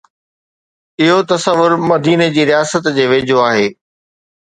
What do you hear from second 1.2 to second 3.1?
تصور مديني جي رياست جي